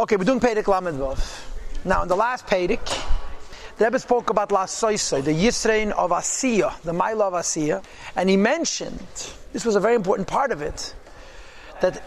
Okay, 0.00 0.14
we're 0.14 0.22
doing 0.22 0.38
Pedic 0.38 0.68
Lamed 0.68 1.00
Vav. 1.00 1.44
Now, 1.84 2.02
in 2.02 2.08
the 2.08 2.14
last 2.14 2.46
Pedic, 2.46 2.78
the 3.78 3.84
Rebbe 3.86 3.98
spoke 3.98 4.30
about 4.30 4.52
La 4.52 4.64
Soisoi, 4.66 5.24
the 5.24 5.32
Yisrain 5.32 5.90
of 5.90 6.12
Asiya, 6.12 6.80
the 6.82 6.92
Maila 6.92 7.22
of 7.22 7.32
Asiya, 7.32 7.82
and 8.14 8.30
he 8.30 8.36
mentioned, 8.36 9.00
this 9.52 9.64
was 9.64 9.74
a 9.74 9.80
very 9.80 9.96
important 9.96 10.28
part 10.28 10.52
of 10.52 10.62
it, 10.62 10.94
that 11.80 12.00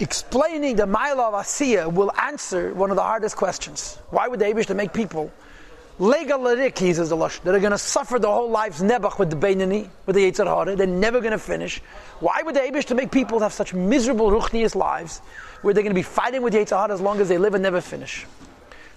explaining 0.00 0.76
the 0.76 0.84
Maila 0.84 1.32
of 1.32 1.34
Asiya 1.46 1.90
will 1.90 2.12
answer 2.20 2.74
one 2.74 2.90
of 2.90 2.96
the 2.96 3.02
hardest 3.02 3.36
questions. 3.36 3.98
Why 4.10 4.28
would 4.28 4.38
the 4.38 4.64
to 4.64 4.74
make 4.74 4.92
people 4.92 5.32
Legalarik, 6.00 6.78
he 6.78 6.94
says 6.94 7.10
the 7.10 7.16
Lush, 7.16 7.40
that 7.40 7.54
are 7.54 7.58
going 7.58 7.72
to 7.72 7.78
suffer 7.78 8.18
the 8.18 8.30
whole 8.30 8.48
lives 8.48 8.80
nebach 8.80 9.18
with 9.18 9.28
the 9.28 9.36
Beinani, 9.36 9.88
with 10.06 10.16
the 10.16 10.44
Hara, 10.44 10.74
they're 10.74 10.86
never 10.86 11.20
going 11.20 11.32
to 11.32 11.38
finish. 11.38 11.82
Why 12.20 12.40
would 12.42 12.54
the 12.54 12.60
Abish 12.60 12.86
to 12.86 12.94
make 12.94 13.10
people 13.10 13.40
have 13.40 13.52
such 13.52 13.74
miserable 13.74 14.30
Ruchnias 14.30 14.74
lives 14.74 15.20
where 15.62 15.74
they're 15.74 15.82
going 15.82 15.94
to 15.94 15.98
be 15.98 16.02
fighting 16.02 16.42
with 16.42 16.54
Yitzhar 16.54 16.80
Hara 16.80 16.94
as 16.94 17.00
long 17.00 17.20
as 17.20 17.28
they 17.28 17.38
live 17.38 17.54
and 17.54 17.62
never 17.62 17.80
finish? 17.80 18.26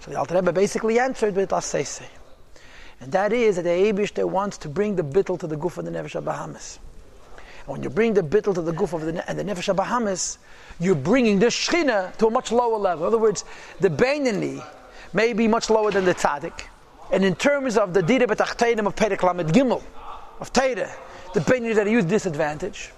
So 0.00 0.10
the 0.10 0.18
Alter 0.18 0.34
Rebbe 0.34 0.52
basically 0.52 0.98
answered 0.98 1.34
with 1.34 1.50
Asese. 1.50 2.04
And 3.00 3.12
that 3.12 3.32
is 3.32 3.56
that 3.56 3.62
the 3.62 3.70
Abish 3.70 4.22
wants 4.24 4.58
to 4.58 4.68
bring 4.68 4.96
the 4.96 5.02
bittel 5.02 5.38
to 5.40 5.46
the 5.46 5.56
goof 5.56 5.78
of 5.78 5.84
the 5.84 5.90
Nefesh 5.90 6.22
Bahamas. 6.24 6.78
And 7.60 7.68
when 7.68 7.82
you 7.82 7.90
bring 7.90 8.14
the 8.14 8.22
bittel 8.22 8.54
to 8.54 8.62
the 8.62 8.72
goof 8.72 8.92
of 8.92 9.02
the, 9.02 9.28
and 9.28 9.38
the 9.38 9.44
Nefesh 9.44 9.74
Bahamas, 9.74 10.38
you're 10.78 10.94
bringing 10.94 11.38
the 11.38 11.46
Shechina 11.46 12.16
to 12.18 12.26
a 12.26 12.30
much 12.30 12.52
lower 12.52 12.78
level. 12.78 13.04
In 13.04 13.08
other 13.08 13.18
words, 13.18 13.44
the 13.80 13.88
Beinani 13.88 14.64
may 15.12 15.32
be 15.32 15.48
much 15.48 15.70
lower 15.70 15.90
than 15.90 16.04
the 16.04 16.14
Tzaddik 16.14 16.68
and 17.10 17.24
in 17.24 17.34
terms 17.34 17.76
of 17.76 17.94
the 17.94 18.02
Dira 18.02 18.26
B'tachteinim 18.26 18.86
of 18.86 18.96
Perek 18.96 19.22
Lamed 19.22 19.52
Gimel, 19.52 19.82
of 20.40 20.52
Teire, 20.52 20.90
the 21.32 21.40
Beinani 21.40 21.70
is 21.70 21.78
at 21.78 21.86
a 21.86 21.90
use 21.90 22.04
disadvantage. 22.04 22.90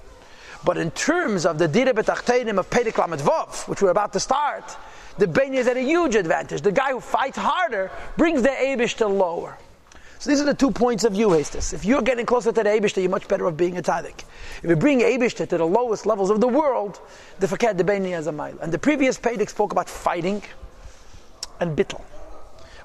But 0.66 0.79
in 0.79 0.91
terms 0.91 1.47
of 1.47 1.59
the 1.59 1.69
Dira 1.69 1.95
B'tachteinim 1.95 2.59
of 2.59 2.69
Perek 2.69 2.98
Lamed 2.98 3.23
Vav, 3.23 3.69
which 3.69 3.80
we're 3.80 3.91
about 3.91 4.12
to 4.15 4.20
start, 4.20 4.77
the 5.16 5.27
Beinir 5.27 5.61
is 5.61 5.69
at 5.69 5.77
a 5.77 5.80
huge 5.80 6.16
advantage. 6.16 6.61
The 6.61 6.73
guy 6.73 6.91
who 6.91 6.98
fights 6.98 7.39
harder 7.39 7.89
brings 8.16 8.42
the 8.42 8.48
Abish 8.48 8.97
to 8.97 9.06
lower. 9.06 9.56
So 10.19 10.28
these 10.28 10.41
are 10.41 10.44
the 10.44 10.55
two 10.55 10.72
points 10.72 11.05
of 11.05 11.12
view, 11.12 11.28
Hastis. 11.28 11.72
If 11.72 11.84
you're 11.84 12.03
getting 12.03 12.27
closer 12.27 12.50
to 12.50 12.62
the 12.64 12.69
Abishta, 12.69 13.00
you're 13.00 13.11
much 13.11 13.28
better 13.28 13.47
off 13.47 13.56
being 13.56 13.78
a 13.78 13.83
tzaddik. 13.83 14.25
If 14.61 14.69
you 14.69 14.75
bring 14.75 15.03
Abishta 15.03 15.48
to 15.48 15.56
the 15.56 15.64
lowest 15.64 16.05
levels 16.05 16.31
of 16.31 16.41
the 16.41 16.48
world, 16.48 16.98
the 17.39 17.47
Fakad 17.47 17.78
the 17.78 17.84
Beini 17.84 18.11
as 18.11 18.27
a 18.27 18.33
mile. 18.33 18.59
And 18.61 18.72
the 18.72 18.78
previous 18.78 19.20
Pedic 19.20 19.48
spoke 19.48 19.70
about 19.70 19.89
fighting 19.89 20.42
and 21.61 21.78
bittel. 21.78 22.00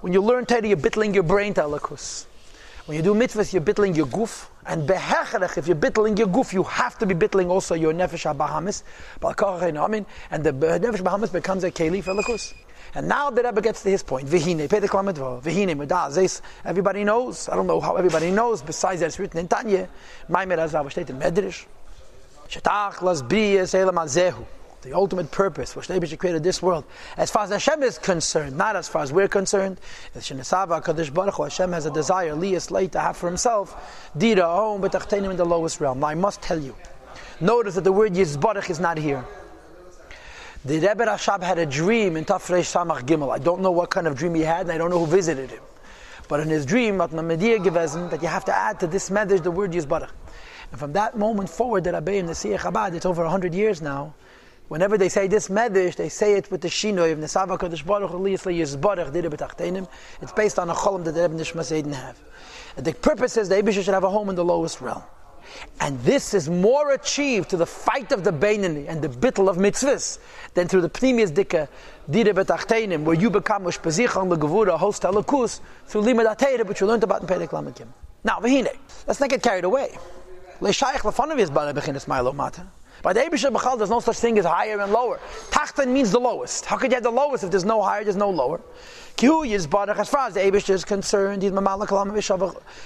When 0.02 0.14
you 0.14 0.22
learn 0.22 0.46
Torah, 0.46 0.68
you're 0.68 0.78
bittling 0.78 1.16
your 1.16 1.24
brain 1.24 1.56
to. 1.56 1.64
When 1.64 2.96
you 2.96 3.02
do 3.02 3.16
mitzvahs, 3.16 3.54
you're 3.54 3.62
bittling 3.64 3.96
your 3.96 4.06
goof. 4.06 4.51
And 4.66 4.88
behecherech, 4.88 5.58
if 5.58 5.67
you're 5.67 5.76
bittling 5.76 6.17
your 6.17 6.28
goof, 6.28 6.54
you 6.54 6.64
have 6.64 6.98
to 7.00 7.06
be 7.06 7.14
bittling 7.14 7.50
also 7.50 7.76
your 7.76 7.94
nefesh 7.94 8.36
bahamis. 8.36 8.84
And 10.31 10.44
the 10.44 10.53
nefesh 10.53 11.02
bahamis 11.02 11.31
becomes 11.31 11.64
a 11.64 11.72
keli 11.72 12.03
for 12.03 12.14
alakus. 12.14 12.53
And 12.94 13.08
now 13.08 13.30
the 13.30 13.42
Rebbe 13.42 13.62
gets 13.62 13.84
to 13.84 13.90
his 13.90 14.03
point. 14.03 14.28
Vihine, 14.28 14.68
Vihine, 14.68 16.42
Everybody 16.66 17.03
knows. 17.03 17.48
I 17.48 17.56
don't 17.56 17.68
know 17.68 17.80
how 17.80 17.95
everybody 17.95 18.31
knows. 18.31 18.62
Besides 18.62 19.00
that, 19.00 19.08
it's 19.08 19.20
written 19.20 19.40
in 19.40 19.48
Tanya. 19.48 19.88
Maimer 20.30 20.58
Azav, 20.58 20.86
steht 20.92 21.09
in 21.09 21.18
Medrash. 21.18 21.66
Shetach 22.50 23.02
las 23.02 23.22
briyas 23.22 23.73
elam 23.73 23.96
azehu 23.96 24.46
the 24.82 24.94
ultimate 24.94 25.32
purpose, 25.32 25.74
for 25.74 25.80
Nebuchadnezzar 25.82 26.18
created 26.18 26.44
this 26.44 26.62
world. 26.62 26.86
As 27.18 27.30
far 27.30 27.44
as 27.44 27.52
Hashem 27.52 27.84
is 27.84 27.98
concerned, 27.98 28.58
not 28.58 28.76
as 28.76 28.88
far 28.88 29.04
as 29.04 29.14
we're 29.14 29.28
concerned, 29.28 29.80
Hashem 30.14 30.40
has 30.40 31.86
a 31.86 31.92
desire, 31.92 32.34
liyas 32.34 32.72
late 32.72 32.92
to 32.94 33.00
have 33.00 33.18
for 33.18 33.28
himself, 33.28 34.09
dira 34.18 34.46
home, 34.46 34.82
but 34.82 35.14
in 35.14 35.36
the 35.38 35.46
lowest 35.46 35.80
realm. 35.80 36.00
Now 36.00 36.08
I 36.08 36.16
must 36.16 36.42
tell 36.42 36.59
you, 36.59 36.76
notice 37.40 37.76
that 37.76 37.84
the 37.84 37.92
word 37.92 38.14
Yizbarach 38.14 38.70
is 38.70 38.80
not 38.80 38.98
here. 38.98 39.24
The 40.64 40.76
Rebbe 40.76 41.06
Rashab 41.06 41.42
had 41.42 41.58
a 41.58 41.66
dream 41.66 42.16
in 42.18 42.26
Tafresh 42.26 42.72
Samach 42.72 43.02
Gimel. 43.02 43.32
I 43.34 43.40
don't 43.40 43.62
know 43.62 43.72
what 43.72 43.90
kind 43.90 44.06
of 44.08 44.16
dream 44.16 44.36
he 44.36 44.42
had, 44.42 44.62
and 44.62 44.72
I 44.72 44.78
don't 44.78 44.92
know 44.92 45.00
who 45.00 45.08
visited 45.08 45.50
him. 45.50 45.64
But 46.28 46.40
in 46.40 46.50
his 46.50 46.66
dream, 46.68 47.00
that 47.00 48.20
you 48.22 48.28
have 48.28 48.46
to 48.46 48.56
add 48.56 48.80
to 48.82 48.88
this 48.88 49.09
message 49.09 49.42
the 49.42 49.50
word 49.52 49.72
Yizbarach. 49.72 50.12
And 50.69 50.80
from 50.80 50.94
that 50.94 51.18
moment 51.18 51.50
forward, 51.50 51.84
the 51.84 51.94
Rebbe 51.94 52.13
in 52.13 52.28
the 52.28 52.34
Siyah 52.34 52.59
Chabad, 52.59 52.94
it's 52.94 53.08
over 53.08 53.24
100 53.24 53.53
years 53.56 53.81
now, 53.81 54.13
Whenever 54.72 54.98
they 54.98 55.09
say 55.09 55.28
this 55.28 55.50
medish, 55.50 55.98
they 55.98 56.08
say 56.08 56.36
it 56.36 56.50
with 56.50 56.62
the 56.62 56.70
shinoy 56.70 57.12
of 57.12 57.20
Nesava 57.20 57.59
Kadosh 57.59 57.86
Baruch 57.86 58.12
Liyasli 58.12 58.58
Yizbarach 58.58 59.12
Dira 59.12 59.30
B'Tachtenim. 59.30 59.86
It's 60.22 60.32
based 60.32 60.58
on 60.58 60.70
a 60.70 60.74
cholam 60.74 61.04
that 61.04 61.12
the 61.12 61.24
Rebbe 61.24 61.34
Nishma 61.36 61.68
didn't 61.68 61.92
have. 61.92 62.18
The 62.78 62.94
purpose 62.94 63.36
is 63.36 63.50
the 63.50 63.56
Abisha 63.56 63.84
should 63.84 63.94
have 63.94 64.06
a 64.06 64.10
home 64.10 64.30
in 64.30 64.36
the 64.38 64.46
lowest 64.46 64.80
realm. 64.80 65.04
And 65.81 66.00
this 66.04 66.34
is 66.34 66.50
more 66.50 66.94
achieved 66.94 67.50
to 67.50 67.58
the 67.58 67.66
fight 67.66 68.14
of 68.14 68.24
the 68.24 68.31
Beinani 68.31 68.88
and 68.88 69.02
the 69.02 69.10
bittel 69.10 69.50
of 69.50 69.58
mitzvahs 69.58 70.20
than 70.54 70.70
through 70.70 70.84
the 70.84 70.90
Pnimius 70.90 71.34
Dika 71.34 71.68
Dira 72.10 72.34
B'Tachtenim, 72.34 73.04
where 73.04 73.18
you 73.18 73.30
become 73.30 73.66
Ushpazich 73.66 74.16
on 74.16 74.30
the 74.30 74.38
Gevura, 74.38 74.80
host 74.80 75.04
Halakus, 75.04 75.60
through 75.88 76.04
Limad 76.04 76.34
Atayra, 76.34 76.66
which 76.66 76.80
you 76.80 76.88
learned 76.88 77.04
about 77.04 77.20
in 77.20 77.28
Pedek 77.28 77.50
Lamakim. 77.50 77.88
Now, 78.24 78.40
Vahine, 78.40 78.74
let's 79.06 79.20
not 79.20 79.30
get 79.30 79.44
carried 79.44 79.66
away. 79.66 79.98
Leishayach 80.62 81.00
Lafanav 81.00 81.46
Yizbarach 81.46 81.74
Bechinas 81.74 82.08
Milo 82.08 82.31
Mata. 82.31 82.66
By 83.01 83.13
the 83.13 83.22
Abisha 83.22 83.51
B'chal, 83.51 83.78
there's 83.78 83.89
no 83.89 84.00
such 84.00 84.17
thing 84.17 84.38
as 84.38 84.45
higher 84.45 84.79
and 84.79 84.91
lower. 84.91 85.19
Tachtan 85.50 85.88
means 85.88 86.12
the 86.12 86.19
lowest. 86.19 86.66
How 86.66 86.78
could 86.78 86.91
you 86.91 86.95
have 86.95 87.03
the 87.03 87.12
lowest 87.12 87.44
if 87.44 87.50
there's 87.51 87.66
no 87.66 87.81
higher, 87.81 88.03
there's 88.03 88.16
no 88.16 88.29
lower? 88.29 88.62
As 89.23 89.29
far 90.09 90.28
as 90.28 90.34
the 90.34 90.39
Abisha 90.39 90.69
is 90.72 90.85
concerned, 90.85 91.44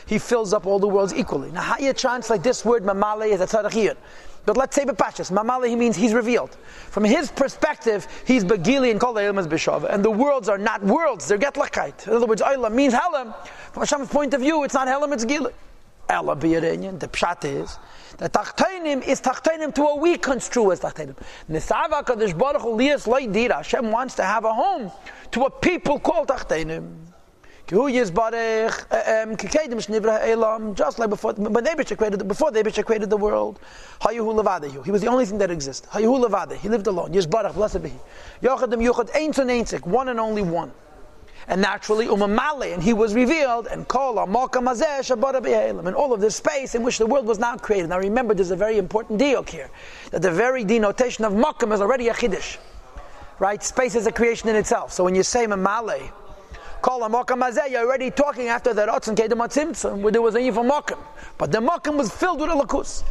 he 0.07 0.19
fills 0.19 0.53
up 0.53 0.65
all 0.65 0.79
the 0.79 0.87
worlds 0.87 1.13
equally. 1.13 1.51
Now, 1.51 1.61
how 1.61 1.77
you 1.77 1.93
translate 1.93 2.43
this 2.43 2.65
word, 2.65 2.83
Mamale, 2.83 3.31
is 3.31 3.41
a 3.41 3.45
tzadachiyot. 3.45 3.95
But 4.45 4.57
let's 4.57 4.75
say 4.75 4.85
Bepashas, 4.85 5.31
Mamale, 5.31 5.67
he 5.67 5.75
means 5.75 5.95
he's 5.95 6.13
revealed. 6.13 6.55
From 6.89 7.03
his 7.03 7.31
perspective, 7.31 8.07
he's 8.25 8.43
Begili 8.43 8.91
and 8.91 8.99
called 8.99 9.17
Elam 9.17 9.39
as 9.39 9.47
Bishava. 9.47 9.91
And 9.91 10.03
the 10.05 10.11
worlds 10.11 10.49
are 10.49 10.57
not 10.57 10.83
worlds, 10.83 11.27
they're 11.27 11.37
Getlachkeit. 11.37 12.07
In 12.07 12.13
other 12.13 12.27
words, 12.27 12.41
Elam 12.41 12.75
means 12.75 12.93
Helam. 12.93 13.33
From 13.71 13.83
Hashem's 13.83 14.09
point 14.09 14.33
of 14.33 14.41
view, 14.41 14.63
it's 14.63 14.73
not 14.73 14.87
Helam, 14.87 15.13
it's 15.13 15.25
Gili. 15.25 15.51
Ella 16.09 16.35
the 16.35 17.07
pshat 17.07 17.45
is 17.45 17.79
that 18.17 18.31
tachtonim 18.31 19.05
is 19.07 19.21
tachtonim 19.21 19.73
to 19.73 19.81
what 19.81 19.99
we 19.99 20.17
construe 20.17 20.71
as 20.71 20.79
tachtonim. 20.79 21.15
Nesava 21.49 22.03
kadosh 22.03 22.37
baruch 22.37 22.61
hu 22.61 22.77
liyas 22.77 23.33
dira. 23.33 23.55
Hashem 23.55 23.91
wants 23.91 24.15
to 24.15 24.23
have 24.23 24.45
a 24.45 24.53
home 24.53 24.91
to 25.31 25.39
what 25.39 25.61
people 25.61 25.99
call 25.99 26.25
tachtonim. 26.25 26.95
Kihu 27.67 27.91
yizbarech 27.91 29.23
um, 29.23 29.35
kikedim 29.35 29.83
shnivra 29.83 30.27
elam. 30.27 30.75
Just 30.75 30.99
like 30.99 31.09
before, 31.09 31.33
when 31.33 31.63
they 31.63 31.73
created 31.73 32.27
before 32.27 32.51
they 32.51 32.61
created 32.63 33.09
the 33.09 33.17
world, 33.17 33.59
hayuhu 34.01 34.39
levadehu. 34.39 34.85
He 34.85 34.91
was 34.91 35.01
the 35.01 35.07
only 35.07 35.25
thing 35.25 35.39
that 35.39 35.49
existed. 35.49 35.89
Hayuhu 35.89 36.29
levade. 36.29 36.57
He 36.57 36.69
lived 36.69 36.85
alone. 36.85 37.11
Yizbarech 37.11 37.55
blessed 37.55 37.81
be 37.81 37.89
He. 37.89 38.47
Yochadim 38.47 38.87
yuchad 38.87 39.09
ein 39.15 39.33
son 39.33 39.47
einsik. 39.47 39.87
One 39.87 40.09
and 40.09 40.19
only 40.19 40.43
one 40.43 40.71
and 41.47 41.61
naturally 41.61 42.07
umamale, 42.07 42.73
and 42.73 42.81
he 42.81 42.93
was 42.93 43.13
revealed, 43.13 43.67
and 43.67 43.87
kol 43.87 44.17
and 44.19 44.35
all 45.95 46.13
of 46.13 46.21
this 46.21 46.35
space 46.35 46.75
in 46.75 46.83
which 46.83 46.97
the 46.97 47.05
world 47.05 47.25
was 47.25 47.39
now 47.39 47.55
created. 47.57 47.89
Now 47.89 47.99
remember, 47.99 48.33
there's 48.33 48.51
a 48.51 48.55
very 48.55 48.77
important 48.77 49.19
deal 49.19 49.43
here, 49.43 49.69
that 50.11 50.21
the 50.21 50.31
very 50.31 50.63
denotation 50.63 51.25
of 51.25 51.33
makam 51.33 51.73
is 51.73 51.81
already 51.81 52.07
a 52.07 52.13
chiddush, 52.13 52.57
right? 53.39 53.61
Space 53.63 53.95
is 53.95 54.07
a 54.07 54.11
creation 54.11 54.49
in 54.49 54.55
itself. 54.55 54.91
So 54.91 55.03
when 55.03 55.15
you 55.15 55.23
say 55.23 55.45
umm 55.45 55.63
mamale, 55.63 56.11
kol 56.81 57.01
makam 57.01 57.69
you're 57.69 57.85
already 57.85 58.11
talking 58.11 58.47
after 58.47 58.73
the 58.73 58.85
rotzen 58.87 59.15
kedem 59.15 60.01
where 60.01 60.11
there 60.11 60.21
was 60.21 60.35
a 60.35 60.39
evil 60.39 60.63
makam, 60.63 60.99
but 61.37 61.51
the 61.51 61.59
makam 61.59 61.95
was 61.97 62.11
filled 62.11 62.39
with 62.39 62.49
a 62.49 62.53
lakus. 62.53 63.03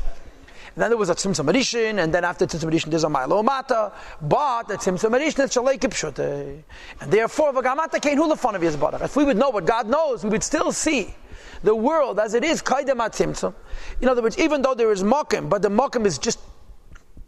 Then 0.76 0.90
there 0.90 0.96
was 0.96 1.08
a 1.08 1.14
Tzimtzum 1.14 1.52
Rishon, 1.52 2.02
and 2.02 2.12
then 2.12 2.24
after 2.24 2.46
Tzimtzum 2.46 2.72
Rishon 2.72 2.90
there's 2.90 3.04
a 3.04 3.08
Milo 3.08 3.42
Mata, 3.44 3.92
but 4.20 4.64
the 4.64 4.74
Tzimtzum 4.74 5.10
Rishon 5.10 5.44
is 5.44 5.54
Shalei 5.54 5.78
Kipshute. 5.78 6.62
And 7.00 7.12
therefore, 7.12 7.52
Vagamata 7.52 8.02
Kein 8.02 8.16
Hula 8.16 8.36
fun 8.36 8.56
of 8.56 8.62
Yizbarach. 8.62 9.02
If 9.02 9.14
we 9.14 9.24
would 9.24 9.36
know 9.36 9.50
what 9.50 9.66
God 9.66 9.88
knows, 9.88 10.24
we 10.24 10.30
would 10.30 10.42
still 10.42 10.72
see 10.72 11.14
the 11.62 11.74
world 11.74 12.18
as 12.18 12.34
it 12.34 12.42
is, 12.42 12.60
Kaidem 12.60 12.96
Tzimtzum. 12.96 13.54
In 14.00 14.08
other 14.08 14.20
words, 14.20 14.36
even 14.36 14.62
though 14.62 14.74
there 14.74 14.90
is 14.90 15.04
Mokim, 15.04 15.48
but 15.48 15.62
the 15.62 15.68
Mokim 15.68 16.06
is 16.06 16.18
just 16.18 16.40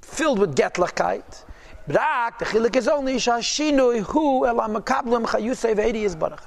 filled 0.02 0.40
with 0.40 0.56
Getlachkeit, 0.56 1.44
Brak, 1.86 2.40
the 2.40 2.44
Chilik 2.46 2.74
is 2.74 2.88
only 2.88 3.14
Shashinui 3.14 4.00
Hu 4.00 4.44
Elam 4.44 4.74
Makablim 4.74 5.24
Chayusei 5.24 5.76
Ve'edi 5.76 6.02
Yizbarach. 6.02 6.42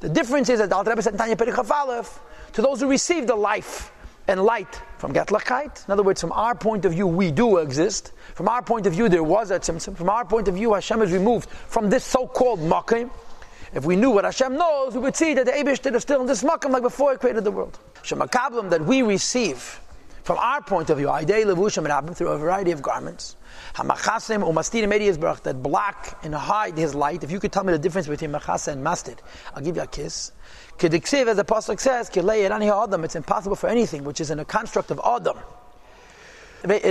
The 0.00 0.10
difference 0.10 0.50
is 0.50 0.58
that 0.58 0.68
the 0.68 0.76
Alter 0.76 0.90
Rebbe 0.90 1.02
said 1.02 1.16
Tanya 1.16 1.36
Perich 1.36 2.20
to 2.52 2.62
those 2.62 2.80
who 2.80 2.88
receive 2.88 3.26
the 3.26 3.34
life 3.34 3.92
and 4.28 4.44
light 4.44 4.80
from 4.98 5.12
Gatlachite. 5.12 5.86
In 5.86 5.92
other 5.92 6.02
words, 6.02 6.20
from 6.20 6.32
our 6.32 6.54
point 6.54 6.84
of 6.84 6.92
view, 6.92 7.06
we 7.06 7.30
do 7.30 7.56
exist. 7.56 8.12
From 8.34 8.48
our 8.48 8.62
point 8.62 8.86
of 8.86 8.92
view, 8.92 9.08
there 9.08 9.24
was 9.24 9.50
a 9.50 9.58
tzimtzum. 9.58 9.96
From 9.96 10.10
our 10.10 10.24
point 10.24 10.48
of 10.48 10.54
view, 10.54 10.74
Hashem 10.74 11.02
is 11.02 11.12
removed 11.12 11.48
from 11.48 11.88
this 11.90 12.04
so-called 12.04 12.60
makim. 12.60 13.10
If 13.74 13.84
we 13.84 13.96
knew 13.96 14.10
what 14.10 14.24
Hashem 14.24 14.56
knows, 14.56 14.94
we 14.94 15.00
would 15.00 15.16
see 15.16 15.34
that 15.34 15.46
the 15.46 15.52
Abish 15.52 15.94
is 15.94 16.02
still 16.02 16.20
in 16.20 16.26
this 16.26 16.42
makim 16.42 16.70
like 16.70 16.82
before 16.82 17.12
He 17.12 17.18
created 17.18 17.44
the 17.44 17.50
world. 17.50 17.78
Shemakablim 18.02 18.70
that 18.70 18.84
we 18.84 19.02
receive 19.02 19.80
from 20.28 20.36
our 20.40 20.60
point 20.60 20.90
of 20.90 20.98
view, 20.98 21.06
Aidei 21.06 21.42
Levushim 21.46 21.88
Rabbim 21.88 22.14
through 22.14 22.28
a 22.28 22.36
variety 22.36 22.70
of 22.70 22.82
garments. 22.82 23.36
Hamachasim 23.76 24.46
umastirim 24.46 24.92
ediyazbrach 24.92 25.42
that 25.44 25.62
block 25.62 26.18
and 26.22 26.34
hide 26.34 26.76
His 26.76 26.94
light. 26.94 27.24
If 27.24 27.30
you 27.30 27.40
could 27.40 27.50
tell 27.50 27.64
me 27.64 27.72
the 27.72 27.78
difference 27.78 28.08
between 28.08 28.32
machasa 28.32 28.72
and 28.72 28.84
mastir, 28.84 29.16
I'll 29.54 29.62
give 29.62 29.76
you 29.76 29.82
a 29.82 29.86
kiss. 29.86 30.32
Kediksiv, 30.76 31.28
as 31.28 31.38
the 31.38 31.46
Pasuk 31.46 31.80
says, 31.80 32.10
Adam, 32.14 33.04
it's 33.04 33.16
impossible 33.16 33.56
for 33.56 33.70
anything 33.70 34.04
which 34.04 34.20
is 34.20 34.30
in 34.30 34.38
a 34.38 34.44
construct 34.44 34.90
of 34.90 35.00
Adam. 35.02 35.38
It's 36.62 36.84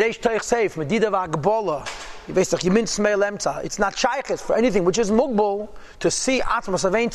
not 3.77 3.95
shaykhis 3.95 4.41
for 4.41 4.55
anything 4.55 4.83
which 4.83 4.97
is 4.97 5.11
mugbul 5.11 5.69
to 5.99 6.09
see 6.09 6.41
atmos 6.41 6.85
of 6.85 6.95
ein 6.95 7.11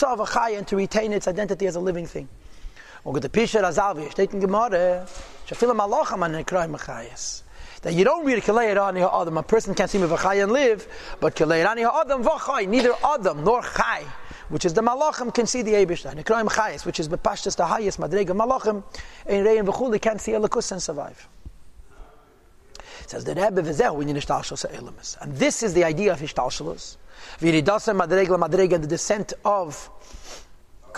and 0.57 0.69
to 0.69 0.77
retain 0.77 1.13
its 1.13 1.27
identity 1.27 1.67
as 1.67 1.75
a 1.75 1.81
living 1.81 2.07
thing. 2.07 2.29
Und 3.05 3.21
the 3.21 3.29
Pisha 3.29 3.61
Razalvi 3.61 4.07
er 4.07 4.11
steht 4.11 4.33
in 4.33 4.41
Gemara, 4.41 5.07
shafila 5.49 5.75
malacham 5.75 6.25
an 6.25 6.33
nekrai 6.33 6.69
machayis. 6.69 7.43
That 7.83 7.95
you 7.95 8.05
don't 8.05 8.25
read 8.25 8.43
Kalei 8.45 8.77
Rani 8.77 9.01
Ha'adam, 9.01 9.39
a 9.39 9.43
person 9.43 9.75
can't 9.75 9.91
see 9.91 9.99
me 9.99 10.07
v'chay 10.07 10.43
and 10.43 10.53
live, 10.53 10.87
but 11.19 11.35
Kalei 11.35 11.65
Rani 11.65 11.83
Ha'adam 11.83 12.23
v'chay, 12.23 12.69
neither 12.69 12.95
Adam 13.05 13.43
nor 13.43 13.61
Chai, 13.63 14.05
which 14.51 14.65
is 14.65 14.75
the 14.75 14.83
Malachim, 14.83 15.35
can 15.35 15.47
see 15.47 15.63
the 15.63 15.73
Eibishter. 15.73 16.15
Nekroim 16.15 16.49
Chayis, 16.49 16.87
which 16.87 17.01
is 17.01 17.09
Bepashtas 17.09 17.57
the 17.57 17.67
highest 17.67 17.99
Madrega 17.99 18.37
Malachim, 18.37 18.85
in 19.27 19.45
Reim 19.45 19.67
v'chuli 19.67 20.01
can't 20.01 20.21
see 20.21 20.33
Elikus 20.33 20.71
and 20.71 20.81
survive 20.81 21.29
says 23.13 23.25
the 23.25 23.35
Rebbe 23.35 23.63
v'zeh 23.63 23.95
we 23.95 24.07
need 24.07 24.17
ishtalshalos 24.17 24.65
elemis. 24.73 25.21
And 25.21 25.37
this 25.37 25.63
is 25.63 25.75
the 25.75 25.85
idea 25.85 26.13
of 26.13 26.21
ishtalshalos. 26.21 26.97
V'yiridasa 27.41 27.95
madrega 27.95 28.39
madrega, 28.39 28.81
the 28.81 28.87
descent 28.87 29.35
of 29.45 29.91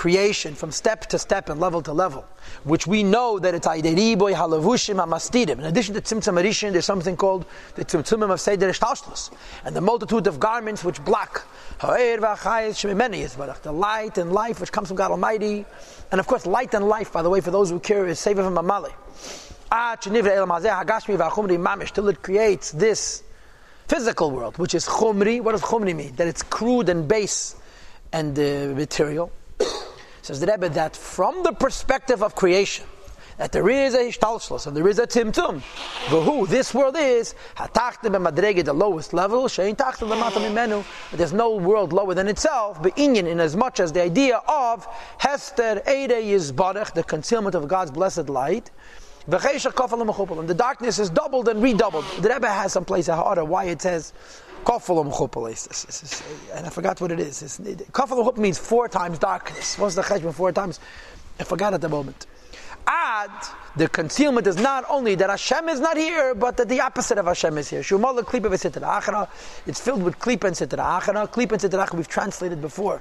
creation 0.04 0.54
from 0.54 0.70
step 0.70 1.06
to 1.06 1.18
step 1.18 1.48
and 1.48 1.58
level 1.58 1.80
to 1.80 1.90
level, 1.90 2.26
which 2.64 2.86
we 2.86 3.02
know 3.02 3.38
that 3.38 3.54
it's 3.54 3.66
Aideriboy 3.66 4.34
Halavushim 4.34 5.02
Amastidim. 5.02 5.58
In 5.60 5.64
addition 5.64 5.94
to 5.94 6.02
Tzimtzum 6.02 6.38
Arishin, 6.38 6.72
there's 6.72 6.84
something 6.84 7.16
called 7.16 7.46
the 7.74 7.86
Tzimtzumim 7.86 8.30
of 8.30 8.38
Seder 8.38 8.68
Ishtalshlos, 8.68 9.30
and 9.64 9.74
the 9.74 9.80
multitude 9.80 10.26
of 10.26 10.38
garments 10.38 10.84
which 10.84 11.02
block 11.06 11.46
the 11.80 13.72
light 13.72 14.18
and 14.18 14.30
life 14.30 14.60
which 14.60 14.72
comes 14.72 14.88
from 14.88 14.98
God 14.98 15.10
Almighty, 15.10 15.64
and 16.12 16.20
of 16.20 16.26
course, 16.26 16.44
light 16.44 16.74
and 16.74 16.86
life, 16.86 17.10
by 17.10 17.22
the 17.22 17.30
way, 17.30 17.40
for 17.40 17.50
those 17.50 17.70
who 17.70 17.80
care, 17.80 18.06
is 18.06 18.18
Sefer 18.18 18.42
from 18.42 18.56
Amali 18.56 18.92
till 21.94 22.08
it 22.10 22.22
creates 22.22 22.72
this 22.72 23.22
physical 23.88 24.30
world, 24.30 24.58
which 24.58 24.74
is 24.74 24.84
chumri. 24.84 25.40
What 25.40 25.52
does 25.52 25.62
chumri 25.62 25.96
mean? 25.96 26.14
That 26.16 26.28
it's 26.28 26.42
crude 26.42 26.90
and 26.90 27.08
base 27.08 27.56
and 28.12 28.38
uh, 28.38 28.74
material. 28.76 29.32
Says 30.24 30.40
the 30.40 30.46
Rebbe 30.46 30.70
that 30.70 30.96
from 30.96 31.42
the 31.42 31.52
perspective 31.52 32.22
of 32.22 32.34
creation, 32.34 32.86
that 33.36 33.52
there 33.52 33.68
is 33.68 33.92
a 33.92 33.98
ishtalshlos 34.08 34.66
and 34.66 34.74
there 34.74 34.88
is 34.88 34.98
a 34.98 35.06
timtum. 35.06 35.62
But 36.10 36.22
who 36.22 36.46
this 36.46 36.72
world 36.72 36.96
is, 36.98 37.34
the 37.58 38.74
lowest 38.74 39.12
level, 39.12 39.48
there's 41.12 41.32
no 41.34 41.56
world 41.56 41.92
lower 41.92 42.14
than 42.14 42.28
itself, 42.28 42.82
but 42.82 42.96
in 42.96 43.38
as 43.38 43.54
much 43.54 43.80
as 43.80 43.92
the 43.92 44.00
idea 44.00 44.40
of 44.48 44.88
Hester 45.18 45.82
Eide 45.86 46.24
Yizbarech, 46.24 46.94
the 46.94 47.04
concealment 47.04 47.54
of 47.54 47.68
God's 47.68 47.90
blessed 47.90 48.30
light, 48.30 48.70
and 49.26 49.38
the 49.40 50.54
darkness 50.56 50.98
is 50.98 51.10
doubled 51.10 51.48
and 51.48 51.62
redoubled. 51.62 52.04
The 52.22 52.30
Rebbe 52.30 52.48
has 52.48 52.72
some 52.72 52.86
place 52.86 53.10
at 53.10 53.18
order 53.18 53.44
why 53.44 53.64
it 53.64 53.82
says 53.82 54.14
kofalam 54.64 55.12
uh, 55.12 56.56
and 56.56 56.66
I 56.66 56.70
forgot 56.70 57.00
what 57.00 57.12
it 57.12 57.20
is. 57.20 57.42
Kofalam 57.92 58.36
means 58.38 58.58
four 58.58 58.88
times 58.88 59.18
darkness. 59.18 59.78
What's 59.78 59.94
the 59.94 60.02
cheshbon 60.02 60.34
four 60.34 60.52
times? 60.52 60.80
I 61.38 61.44
forgot 61.44 61.74
at 61.74 61.80
the 61.80 61.88
moment. 61.88 62.26
Ad, 62.86 63.30
the 63.76 63.88
concealment 63.88 64.46
is 64.46 64.56
not 64.56 64.84
only 64.90 65.14
that 65.14 65.30
Hashem 65.30 65.68
is 65.70 65.80
not 65.80 65.96
here, 65.96 66.34
but 66.34 66.56
that 66.58 66.68
the 66.68 66.80
opposite 66.80 67.16
of 67.16 67.26
Hashem 67.26 67.56
is 67.56 67.70
here. 67.70 67.80
Shumol 67.80 68.18
klipa 68.20 68.50
bit 68.50 68.60
sitra 68.60 69.00
achra 69.00 69.28
it's 69.66 69.80
filled 69.80 70.02
with 70.02 70.18
klipa 70.18 70.44
and 70.44 70.56
sitra 70.56 71.00
achara. 71.00 71.26
Klipa 71.28 71.52
and 71.52 71.62
sitra 71.62 71.92
we've 71.94 72.08
translated 72.08 72.60
before 72.60 73.00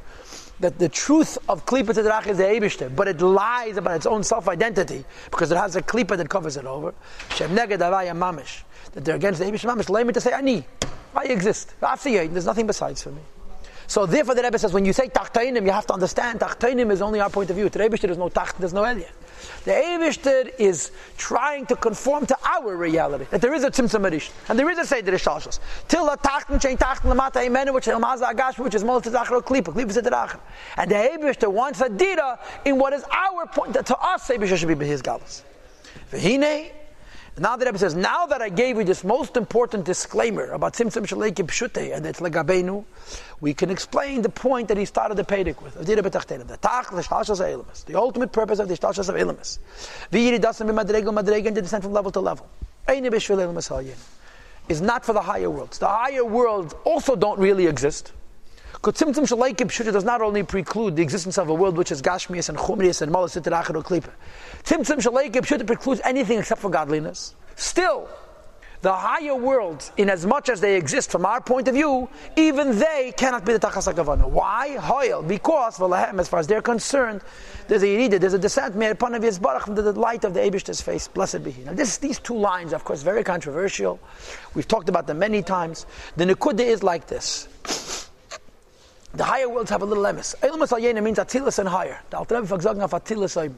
that 0.60 0.80
the 0.80 0.88
truth 0.88 1.38
of 1.50 1.66
klipa 1.66 1.88
tedrach 1.88 2.28
is 2.28 2.38
the 2.38 2.44
Eibishter, 2.44 2.96
but 2.96 3.08
it 3.08 3.20
lies 3.22 3.78
about 3.78 3.96
its 3.96 4.06
own 4.06 4.24
self-identity 4.24 5.04
because 5.30 5.52
it 5.52 5.58
has 5.58 5.76
a 5.76 5.82
klipa 5.82 6.16
that 6.16 6.30
covers 6.30 6.58
it 6.58 6.66
over. 6.66 6.94
Shem 7.36 7.52
neged 7.56 7.80
mamish. 7.80 8.64
That 8.94 9.04
they're 9.04 9.16
against 9.16 9.40
the 9.40 9.46
Eibishter 9.46 9.70
mamish. 9.74 9.90
Lay 9.90 10.04
me 10.04 10.14
to 10.14 10.22
say 10.22 10.32
ani. 10.32 10.66
I 11.16 11.26
exist. 11.26 11.74
There's 11.80 12.46
nothing 12.46 12.68
besides 12.68 13.04
for 13.04 13.12
me. 13.12 13.22
So 13.88 14.06
therefore, 14.06 14.36
the 14.36 14.44
Rebbe 14.44 14.58
says 14.58 14.74
when 14.74 14.86
you 14.86 14.94
say 14.94 15.08
tachtainim, 15.08 15.66
you 15.66 15.72
have 15.72 15.86
to 15.88 15.94
understand 15.94 16.40
tachtainim 16.40 16.92
is 16.92 17.02
only 17.02 17.20
our 17.20 17.30
point 17.30 17.50
of 17.50 17.56
view. 17.56 17.70
The 17.70 17.80
Rebbe 17.80 17.98
there's 17.98 18.18
no 18.18 18.30
tacht, 18.30 18.58
there's 18.58 18.74
no 18.74 18.84
elia. 18.84 19.10
The 19.66 19.72
Eivishter 19.72 20.54
is 20.58 20.92
trying 21.18 21.66
to 21.66 21.76
conform 21.76 22.26
to 22.28 22.38
our 22.48 22.76
reality. 22.76 23.26
That 23.30 23.42
there 23.42 23.54
is 23.54 23.64
a 23.64 23.70
tzimtzum 23.70 24.10
erish, 24.10 24.32
and 24.48 24.58
there 24.58 24.70
is 24.70 24.78
a 24.78 24.86
seder 24.86 25.12
shalshos. 25.14 25.60
Till 25.88 26.08
a 26.08 26.18
tachten 26.18 26.62
chain 26.62 26.78
tachten 26.78 27.14
lamata 27.14 27.46
imenu, 27.46 27.74
which 27.74 27.88
is 27.88 27.94
elmaza 27.94 28.32
agash, 28.32 28.58
which 28.58 28.74
is 28.74 28.84
molot 28.84 29.04
tzachar 29.04 29.42
klipa, 29.42 29.74
klipa 29.74 30.02
zedrachar. 30.02 30.40
And 30.78 30.90
the 30.90 30.96
Eivishter 30.96 31.52
wants 31.52 31.82
a 31.82 31.90
dira 31.90 32.40
in 32.66 32.78
what 32.78 32.94
is 32.94 33.04
our 33.12 33.46
point. 33.48 33.74
That 33.74 33.86
to 33.88 33.98
us, 33.98 34.30
Eivishter 34.30 34.58
should 34.58 34.80
be 34.80 34.86
his 34.86 35.02
galus. 35.02 35.44
V'hinei 36.12 36.72
now 37.40 37.56
the 37.56 37.66
Rebbe 37.66 37.78
says, 37.80 37.96
now 37.96 38.26
that 38.28 38.42
I 38.42 38.50
gave 38.50 38.78
you 38.78 38.84
this 38.84 39.04
most 39.04 39.38
important 39.38 39.86
disclaimer 39.86 40.52
about 40.52 40.74
Tzimtzum 40.74 41.08
Shalekim 41.08 41.48
Pshute 41.48 41.96
and 41.96 42.06
it's 42.06 42.20
Legabenu, 42.20 42.86
we 43.42 43.54
can 43.54 43.70
explain 43.70 44.22
the 44.22 44.30
point 44.30 44.68
that 44.68 44.78
he 44.78 44.86
started 44.86 45.16
the 45.16 45.24
Pedic 45.24 45.62
with. 45.62 45.74
The 47.86 47.96
ultimate 47.96 48.32
purpose 48.32 48.60
of 48.60 48.68
the 48.68 48.76
Shtashas 48.76 49.10
of 49.10 49.16
Ilamis. 49.16 49.60
V'yiri 50.12 50.40
dasan 50.40 50.70
b'madregel 50.70 51.12
madregel 51.14 51.48
and 51.48 51.56
descend 51.56 51.84
from 51.84 51.92
level 51.94 52.12
to 52.12 52.20
level. 52.20 52.48
Is 54.70 54.82
not 54.82 55.04
for 55.04 55.14
the 55.14 55.22
higher 55.22 55.50
worlds. 55.50 55.80
The 55.80 55.88
higher 55.88 56.24
worlds 56.24 56.74
also 56.86 57.16
don't 57.16 57.40
really 57.40 57.68
exist. 57.68 58.14
Because 58.84 59.02
Tzimtzum 59.02 59.26
Shalekim 59.26 59.68
Pshuta 59.68 59.94
does 59.94 60.04
not 60.04 60.22
only 60.22 60.44
preclude 60.44 60.98
the 60.98 61.02
existence 61.02 61.38
of 61.38 61.48
a 61.48 61.54
world 61.54 61.78
which 61.78 61.90
is 61.90 62.02
Gashmias 62.02 62.50
and 62.50 62.58
Chumrias 62.58 63.02
and 63.02 63.14
Malas 63.14 63.42
Sitarachar 63.42 63.76
or 63.76 63.82
Klipa. 63.82 64.12
Tzimtzum 64.64 64.98
Shalekim 64.98 65.42
Pshuta 65.42 65.66
precludes 65.66 66.02
anything 66.04 66.38
except 66.38 66.60
for 66.60 66.70
godliness. 66.70 67.34
Still, 67.56 68.10
the 68.82 68.92
higher 68.92 69.36
worlds, 69.36 69.94
in 69.96 70.10
as 70.10 70.26
much 70.26 70.50
as 70.50 70.60
they 70.60 70.76
exist 70.76 71.12
from 71.12 71.26
our 71.26 71.40
point 71.40 71.70
of 71.70 71.76
view, 71.76 72.10
even 72.36 72.78
they 72.78 73.14
cannot 73.16 73.46
be 73.46 73.54
the 73.54 73.60
Tachas 73.60 73.90
HaKavana. 73.94 74.30
Why? 74.30 74.76
Hoyle. 74.76 75.24
Because, 75.24 75.80
as 75.82 76.28
far 76.28 76.42
as 76.42 76.48
they're 76.48 76.62
concerned, 76.62 77.22
there's 77.70 77.84
a 77.84 77.86
Yerida, 77.86 78.20
there's 78.20 78.34
a 78.34 78.38
descent 78.38 78.76
made 78.76 78.92
upon 78.92 79.16
of 79.16 79.22
Yisbarach 79.22 79.62
from 79.62 79.76
the 79.76 79.94
light 79.94 80.26
of 80.26 80.34
the 80.34 80.42
Abish's 80.42 80.82
face. 80.82 81.08
Blessed 81.08 81.42
be 81.42 81.52
He. 81.52 81.64
Now, 81.64 81.72
this, 81.72 82.00
these 82.00 82.20
two 82.20 82.36
lines, 82.36 82.74
of 82.74 82.84
course, 82.84 83.02
very 83.02 83.24
controversial. 83.24 84.02
We've 84.54 84.68
talked 84.68 84.90
about 84.90 85.08
them 85.08 85.20
many 85.20 85.42
times. 85.42 85.86
The 86.18 86.26
Nekuda 86.26 86.66
is 86.66 86.84
like 86.84 87.08
this. 87.08 87.48
The 89.14 89.24
higher 89.24 89.48
worlds 89.48 89.70
have 89.70 89.82
a 89.82 89.86
little 89.86 90.04
emes. 90.04 90.36
Eilumas 90.40 90.72
al 90.72 91.02
means 91.02 91.20
Atzilus 91.20 91.60
and 91.60 91.70
higher. 91.70 92.00
The 92.10 92.18
Alter 92.18 92.42
Rebbe 92.42 92.54
of 92.54 92.92
Atzilus 92.92 93.54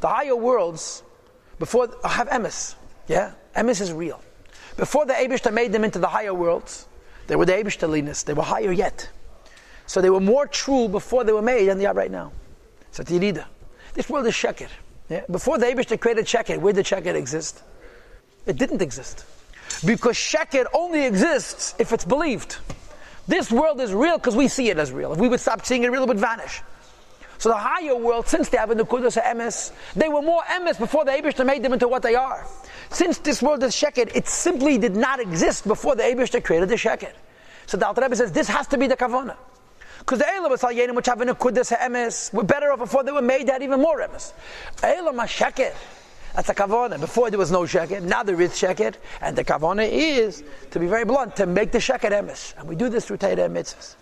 The 0.00 0.08
higher 0.08 0.36
worlds 0.36 1.02
before 1.58 1.88
have 2.04 2.28
emes. 2.28 2.74
Yeah, 3.06 3.32
emes 3.54 3.80
is 3.80 3.92
real. 3.92 4.22
Before 4.76 5.04
the 5.04 5.12
Abishta 5.12 5.52
made 5.52 5.72
them 5.72 5.84
into 5.84 5.98
the 5.98 6.06
higher 6.06 6.32
worlds, 6.32 6.86
they 7.26 7.36
were 7.36 7.44
the 7.44 7.52
Abishta 7.52 8.24
They 8.24 8.32
were 8.32 8.42
higher 8.42 8.72
yet. 8.72 9.08
So 9.86 10.00
they 10.00 10.10
were 10.10 10.20
more 10.20 10.46
true 10.46 10.88
before 10.88 11.24
they 11.24 11.32
were 11.32 11.42
made 11.42 11.68
than 11.68 11.78
they 11.78 11.86
are 11.86 11.94
right 11.94 12.10
now. 12.10 12.32
So 12.92 13.02
Tirida. 13.02 13.44
This 13.94 14.08
world 14.08 14.26
is 14.26 14.34
Sheker. 14.34 14.68
Yeah? 15.10 15.24
Before 15.30 15.58
the 15.58 15.66
Abishta 15.66 16.00
created 16.00 16.24
Sheker, 16.24 16.58
where 16.58 16.72
did 16.72 16.86
Sheker 16.86 17.14
exist? 17.14 17.62
It 18.46 18.56
didn't 18.56 18.80
exist. 18.80 19.26
Because 19.84 20.16
Sheker 20.16 20.64
only 20.72 21.04
exists 21.04 21.74
if 21.78 21.92
it's 21.92 22.04
believed. 22.04 22.56
This 23.28 23.52
world 23.52 23.80
is 23.80 23.92
real 23.92 24.18
because 24.18 24.36
we 24.36 24.48
see 24.48 24.70
it 24.70 24.78
as 24.78 24.92
real. 24.92 25.12
If 25.12 25.18
we 25.18 25.28
would 25.28 25.40
stop 25.40 25.64
seeing 25.64 25.84
it 25.84 25.88
real, 25.88 26.02
it 26.02 26.08
would 26.08 26.18
vanish. 26.18 26.60
So 27.38 27.48
the 27.48 27.56
higher 27.56 27.96
world, 27.96 28.28
since 28.28 28.48
they 28.48 28.58
have 28.58 28.70
a 28.70 28.74
Nukudas 28.74 29.20
emes, 29.20 29.72
they 29.94 30.08
were 30.08 30.22
more 30.22 30.42
emes 30.42 30.78
before 30.78 31.04
the 31.04 31.10
Abishter 31.10 31.44
made 31.44 31.62
them 31.62 31.72
into 31.72 31.88
what 31.88 32.02
they 32.02 32.14
are. 32.14 32.46
Since 32.90 33.18
this 33.18 33.42
world 33.42 33.62
is 33.64 33.74
Sheker, 33.74 34.14
it 34.14 34.28
simply 34.28 34.78
did 34.78 34.94
not 34.94 35.18
exist 35.18 35.66
before 35.66 35.96
the 35.96 36.04
Abishter 36.04 36.42
created 36.42 36.68
the 36.68 36.76
Sheker. 36.76 37.12
So 37.66 37.76
the 37.76 37.86
Alter 37.86 38.02
Rebbe 38.02 38.14
says 38.14 38.30
this 38.30 38.48
has 38.48 38.66
to 38.68 38.78
be 38.78 38.86
the 38.86 38.96
Kavana. 38.96 39.36
Because 39.98 40.18
the 40.18 40.28
Elam 40.28 40.52
Yenim, 40.52 40.94
which 40.94 41.06
have 41.06 41.20
a 41.20 41.24
Nukudas 41.24 41.76
emes, 41.76 42.32
were 42.32 42.44
better 42.44 42.72
off 42.72 42.78
before 42.78 43.02
they 43.02 43.12
were 43.12 43.22
made, 43.22 43.48
had 43.48 43.62
even 43.62 43.80
more 43.80 44.00
emes. 44.00 44.32
Elam 44.82 45.16
Sheker. 45.26 45.72
That's 46.34 46.48
a 46.48 46.54
kavana. 46.54 46.98
Before 46.98 47.30
there 47.30 47.38
was 47.38 47.50
no 47.50 47.62
sheker, 47.62 48.00
now 48.02 48.22
there 48.22 48.40
is 48.40 48.52
sheker, 48.52 48.94
and 49.20 49.36
the 49.36 49.44
kavana 49.44 49.88
is, 49.90 50.42
to 50.70 50.78
be 50.78 50.86
very 50.86 51.04
blunt, 51.04 51.36
to 51.36 51.46
make 51.46 51.72
the 51.72 51.78
sheker 51.78 52.10
emes. 52.10 52.54
And 52.58 52.68
we 52.68 52.74
do 52.76 52.88
this 52.88 53.06
through 53.06 53.18
Torah 53.18 53.44
and 53.44 53.54
mitzvahs. 53.56 53.96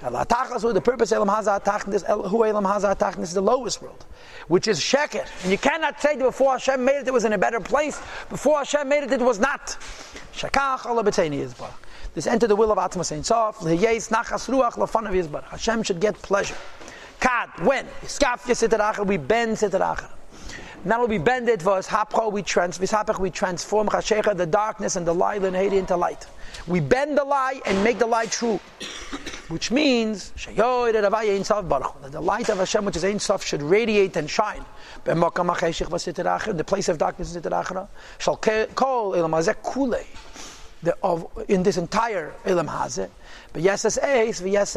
The 0.00 0.80
purpose 0.80 1.10
of 1.10 1.16
Elam 1.16 1.28
Hazah 1.28 1.64
Tachnis, 1.64 2.28
who 2.28 2.44
Elam 2.44 2.64
Hazah 2.64 2.96
Tachnis 2.96 3.22
is 3.24 3.34
the 3.34 3.40
lowest 3.40 3.82
world, 3.82 4.06
which 4.46 4.68
is 4.68 4.78
Sheker. 4.78 5.26
And 5.42 5.50
you 5.50 5.58
cannot 5.58 6.00
say 6.00 6.14
that 6.14 6.22
before 6.22 6.52
Hashem 6.52 6.84
made 6.84 7.00
it, 7.00 7.08
it 7.08 7.12
was 7.12 7.24
in 7.24 7.32
a 7.32 7.38
better 7.38 7.58
place. 7.58 8.00
Before 8.28 8.58
Hashem 8.58 8.88
made 8.88 9.02
it, 9.02 9.12
it 9.12 9.20
was 9.20 9.40
not. 9.40 9.76
This 12.14 12.26
enter 12.28 12.46
the 12.46 12.54
will 12.54 12.70
of 12.70 12.78
Atma 12.78 13.02
Saint 13.02 13.26
Sof. 13.26 13.58
Hashem 15.50 15.82
should 15.82 16.00
get 16.00 16.22
pleasure. 16.22 16.56
When? 17.62 17.86
We 19.04 19.16
bend 19.16 19.56
Sitarachar. 19.56 20.10
Not 20.84 21.00
only 21.00 21.18
we 21.18 21.24
bend 21.24 21.48
it, 21.48 21.64
was 21.64 21.88
hapcha, 21.88 22.30
we 22.32 22.42
trans, 22.42 22.78
we 22.78 23.30
transform 23.30 23.88
chashecha, 23.88 24.36
the 24.36 24.46
darkness 24.46 24.96
and 24.96 25.06
the 25.06 25.14
lie, 25.14 25.38
hate 25.38 25.72
into 25.72 25.96
light. 25.96 26.26
We 26.66 26.80
bend 26.80 27.18
the 27.18 27.24
lie 27.24 27.60
and 27.66 27.82
make 27.82 27.98
the 27.98 28.06
lie 28.06 28.26
true. 28.26 28.60
Which 29.48 29.70
means 29.70 30.32
that 30.46 30.56
the 32.12 32.20
light 32.20 32.48
of 32.50 32.58
Hashem, 32.58 32.84
which 32.84 32.96
is 32.96 33.04
Ein 33.04 33.18
Sof, 33.18 33.44
should 33.44 33.62
radiate 33.62 34.16
and 34.16 34.28
shine. 34.28 34.64
The 35.04 36.64
place 36.66 36.88
of 36.88 36.98
darkness 36.98 37.34
is 37.34 37.42
shall 38.18 38.36
call 38.36 39.12
the, 40.82 40.96
of, 41.02 41.26
in 41.48 41.62
this 41.64 41.76
entire 41.76 42.34
Ilam 42.44 42.68
Hazeh, 42.68 43.08
but 43.52 43.62
yes 43.62 43.84
as 43.84 43.98
Ace, 43.98 44.40
yes 44.42 44.76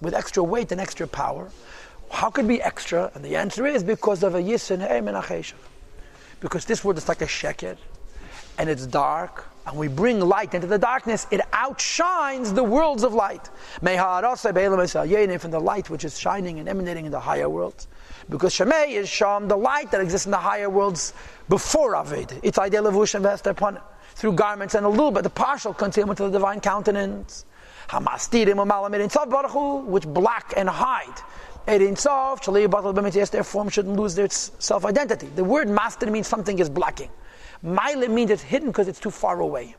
with 0.00 0.14
extra 0.14 0.44
weight 0.44 0.70
and 0.70 0.80
extra 0.80 1.08
power. 1.08 1.50
How 2.10 2.28
could 2.28 2.46
be 2.46 2.60
extra? 2.60 3.10
And 3.14 3.24
the 3.24 3.36
answer 3.36 3.66
is 3.66 3.82
because 3.82 4.22
of 4.22 4.34
a 4.34 4.42
Yisin 4.42 4.80
Menachesha. 4.80 5.54
Because 6.40 6.64
this 6.64 6.84
world 6.84 6.98
is 6.98 7.08
like 7.08 7.22
a 7.22 7.26
sheker, 7.26 7.76
and 8.58 8.68
it's 8.68 8.86
dark, 8.86 9.46
and 9.66 9.78
we 9.78 9.88
bring 9.88 10.20
light 10.20 10.54
into 10.54 10.66
the 10.66 10.78
darkness, 10.78 11.26
it 11.30 11.40
outshines 11.52 12.52
the 12.52 12.64
worlds 12.64 13.04
of 13.04 13.14
light. 13.14 13.48
From 13.80 13.86
the 13.86 15.60
light 15.62 15.90
which 15.90 16.04
is 16.04 16.18
shining 16.18 16.58
and 16.58 16.68
emanating 16.68 17.06
in 17.06 17.12
the 17.12 17.20
higher 17.20 17.48
worlds. 17.48 17.86
Because 18.28 18.54
Shemay 18.54 18.90
is 18.90 19.08
Sham, 19.08 19.48
the 19.48 19.56
light 19.56 19.90
that 19.92 20.00
exists 20.00 20.26
in 20.26 20.32
the 20.32 20.38
higher 20.38 20.68
worlds 20.68 21.14
before 21.48 21.94
Aved. 21.94 22.38
It's 22.42 22.58
ideal 22.58 22.86
of 22.86 23.22
Vest 23.22 23.46
upon 23.46 23.76
it 23.76 23.82
through 24.14 24.32
garments 24.32 24.74
and 24.74 24.84
a 24.84 24.88
little 24.88 25.10
bit, 25.10 25.22
the 25.22 25.30
partial 25.30 25.72
concealment 25.72 26.20
of 26.20 26.32
the 26.32 26.38
divine 26.38 26.60
countenance. 26.60 27.44
Which 27.92 28.02
black 30.06 30.54
and 30.56 30.68
hide. 30.68 31.22
Their 33.30 33.44
form 33.44 33.68
shouldn't 33.68 33.96
lose 33.96 34.14
their 34.14 34.28
self 34.30 34.84
identity. 34.84 35.28
The 35.34 35.44
word 35.44 35.68
master 35.68 36.10
means 36.10 36.26
something 36.26 36.58
is 36.58 36.68
blocking. 36.68 37.10
Maile 37.62 38.08
means 38.08 38.30
it's 38.30 38.42
hidden 38.42 38.68
because 38.68 38.88
it's 38.88 39.00
too 39.00 39.10
far 39.10 39.40
away. 39.40 39.76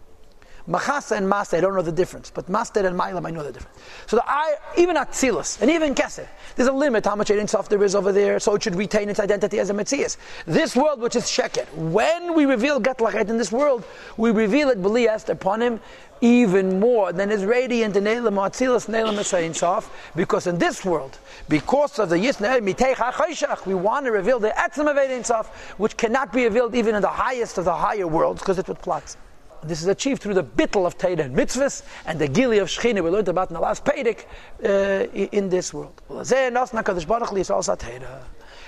Machasa 0.67 1.17
and 1.17 1.27
Master, 1.27 1.57
I 1.57 1.61
don't 1.61 1.75
know 1.75 1.81
the 1.81 1.91
difference, 1.91 2.31
but 2.31 2.47
Master 2.47 2.85
and 2.85 2.97
Mailam, 2.99 3.25
I 3.25 3.31
know 3.31 3.43
the 3.43 3.51
difference. 3.51 3.77
So 4.07 4.17
the 4.17 4.23
I, 4.29 4.55
even 4.77 4.95
Atzilus, 4.95 5.61
and 5.61 5.71
even 5.71 5.95
Keser, 5.95 6.27
there's 6.55 6.69
a 6.69 6.73
limit 6.73 7.05
how 7.05 7.15
much 7.15 7.31
Ein 7.31 7.47
Sof 7.47 7.67
there 7.69 7.83
is 7.83 7.95
over 7.95 8.11
there, 8.11 8.39
so 8.39 8.55
it 8.55 8.63
should 8.63 8.75
retain 8.75 9.09
its 9.09 9.19
identity 9.19 9.59
as 9.59 9.69
a 9.69 9.73
Metzias. 9.73 10.17
This 10.45 10.75
world, 10.75 10.99
which 10.99 11.15
is 11.15 11.23
Sheker, 11.23 11.67
when 11.73 12.35
we 12.35 12.45
reveal 12.45 12.79
Gatlachet 12.79 13.29
in 13.29 13.37
this 13.37 13.51
world, 13.51 13.83
we 14.17 14.31
reveal 14.31 14.69
it, 14.69 14.81
B'li 14.81 15.29
upon 15.29 15.61
him, 15.61 15.79
even 16.21 16.79
more 16.79 17.11
than 17.11 17.31
is 17.31 17.43
radiant 17.43 17.95
in 17.95 18.05
Elam 18.05 18.35
Atzilus 18.35 18.85
and 18.85 18.95
Elam 18.95 19.53
Sof, 19.53 20.11
because 20.15 20.45
in 20.45 20.59
this 20.59 20.85
world, 20.85 21.17
because 21.49 21.97
of 21.97 22.09
the 22.09 22.17
HaChayshach, 22.17 23.65
we 23.65 23.73
want 23.73 24.05
to 24.05 24.11
reveal 24.11 24.39
the 24.39 24.49
Etzem 24.49 24.87
of 24.89 25.25
Sof, 25.25 25.47
which 25.79 25.97
cannot 25.97 26.31
be 26.31 26.43
revealed 26.43 26.75
even 26.75 26.93
in 26.93 27.01
the 27.01 27.07
highest 27.07 27.57
of 27.57 27.65
the 27.65 27.73
higher 27.73 28.07
worlds, 28.07 28.41
because 28.41 28.59
it's 28.59 28.69
what 28.69 28.81
plots. 28.81 29.17
This 29.63 29.81
is 29.81 29.87
achieved 29.87 30.21
through 30.23 30.33
the 30.33 30.43
bittel 30.43 30.87
of 30.87 30.97
Torah 30.97 31.21
and 31.21 31.35
mitzvahs 31.35 31.83
and 32.05 32.17
the 32.17 32.27
gili 32.27 32.57
of 32.57 32.67
Shechina 32.67 33.03
we 33.03 33.11
learned 33.11 33.27
about 33.27 33.49
in 33.49 33.53
the 33.53 33.59
last 33.59 33.85
Pedic 33.85 34.25
uh, 34.63 35.07
in 35.13 35.49
this 35.49 35.71
world. 35.73 36.01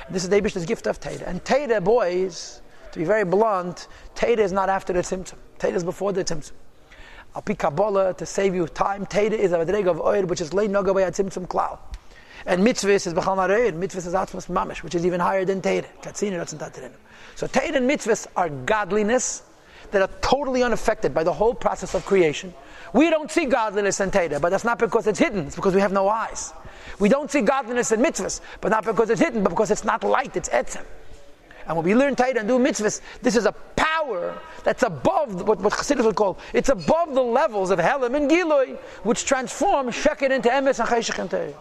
This 0.10 0.24
is 0.24 0.30
the 0.30 0.36
Abish's 0.36 0.66
gift 0.66 0.86
of 0.86 1.00
Torah. 1.00 1.24
And 1.26 1.44
Torah, 1.44 1.82
boys, 1.82 2.62
to 2.92 3.00
be 3.00 3.06
very 3.06 3.24
blunt, 3.24 3.88
Torah 4.14 4.40
is 4.40 4.52
not 4.52 4.70
after 4.70 4.94
the 4.94 5.00
Tzimtzum. 5.00 5.36
Torah 5.58 5.74
is 5.74 5.84
before 5.84 6.14
the 6.14 6.24
Tzimtzum. 6.24 6.52
Al 7.36 7.42
pi 7.42 7.56
Kabbalah, 7.56 8.14
to 8.14 8.26
save 8.26 8.54
you 8.54 8.68
time, 8.68 9.08
Torah 9.08 9.32
is 9.32 9.52
a 9.52 9.58
Madrega 9.58 9.88
of 9.88 10.00
Oir, 10.00 10.28
which 10.28 10.42
is 10.42 10.54
lay 10.54 10.68
noga 10.68 10.94
by 10.94 11.02
a 11.02 11.12
Tzimtzum 11.12 11.48
klal. 11.48 11.80
And 12.46 12.62
mitzvahs 12.64 13.08
is 13.08 13.14
Bechal 13.14 13.38
Nareir, 13.38 13.74
mitzvahs 13.74 14.06
is 14.06 14.14
Atzmas 14.14 14.48
Mamish, 14.48 14.84
which 14.84 14.94
is 14.94 15.06
even 15.06 15.20
higher 15.20 15.46
than 15.46 15.62
Torah. 15.62 15.86
So 17.36 17.48
Torah 17.48 17.74
and 17.74 17.90
mitzvahs 17.90 18.28
are 18.36 18.50
godliness, 18.50 19.44
that 19.92 20.02
are 20.02 20.10
totally 20.22 20.64
unaffected 20.64 21.14
by 21.14 21.24
the 21.24 21.34
whole 21.34 21.54
process 21.54 21.94
of 21.94 22.06
creation. 22.06 22.54
We 22.94 23.10
don't 23.10 23.32
see 23.32 23.46
godliness 23.46 24.00
in 24.00 24.12
Teda, 24.12 24.40
but 24.40 24.50
that's 24.50 24.64
not 24.64 24.80
because 24.80 25.08
it's 25.08 25.20
hidden, 25.20 25.48
it's 25.48 25.56
because 25.56 25.74
we 25.74 25.82
have 25.82 25.92
no 25.92 26.08
eyes. 26.08 26.54
We 27.00 27.10
don't 27.10 27.32
see 27.32 27.42
godliness 27.42 27.92
in 27.92 28.02
mitzvahs, 28.02 28.42
but 28.62 28.70
not 28.70 28.86
because 28.86 29.10
it's 29.10 29.22
hidden, 29.22 29.44
but 29.44 29.50
because 29.50 29.72
it's 29.72 29.84
not 29.84 30.04
light, 30.04 30.36
it's 30.36 30.50
etzem. 30.50 30.86
And 31.68 31.78
when 31.78 31.86
we 31.86 31.96
learn 31.96 32.16
Torah 32.16 32.38
and 32.38 32.48
do 32.48 32.60
mitzvahs, 32.60 33.02
this 33.22 33.36
is 33.36 33.46
a 33.46 33.52
power 33.52 34.38
that's 34.64 34.84
above 34.84 35.48
what, 35.48 35.60
what 35.60 35.74
Chassidus 35.74 36.06
would 36.06 36.16
call, 36.16 36.38
it's 36.54 36.70
above 36.70 37.14
the 37.14 37.24
levels 37.24 37.72
of 37.72 37.80
Helam 37.80 38.16
and 38.16 38.30
Giloi, 38.30 38.78
which 39.04 39.26
transform 39.26 39.88
Sheker 39.88 40.30
into 40.30 40.50
Emes 40.50 40.80
and 40.80 40.90
Cheshach 40.90 41.20
and. 41.20 41.56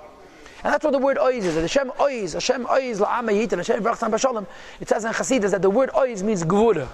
And 0.65 0.73
that's 0.73 0.85
what 0.85 0.93
the 0.93 0.99
word 0.99 1.19
oiz 1.19 1.45
is. 1.45 1.57
Hashem 1.57 1.91
oiz, 1.99 2.35
Hashem 2.35 2.67
oiz 2.67 3.01
la'amayit, 3.01 3.53
and 3.53 3.67
Hashem 3.67 3.83
v'rachsan 3.83 4.47
It 4.81 4.89
says 4.89 5.05
in 5.05 5.13
Chassidus 5.13 5.51
that 5.51 5.63
the 5.63 5.71
word 5.71 5.91
oiz 5.91 6.23
means 6.23 6.45
gvura. 6.45 6.89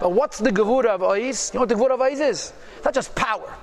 But 0.00 0.12
what's 0.12 0.38
the 0.38 0.50
Gevura 0.50 0.86
of 0.86 1.02
Ois? 1.02 1.52
You 1.52 1.58
know 1.58 1.60
what 1.60 1.68
the 1.68 1.74
Gevura 1.74 1.90
of 1.92 2.00
Ois 2.00 2.20
is? 2.20 2.52
It's 2.76 2.84
not 2.84 2.94
just 2.94 3.14
power. 3.14 3.54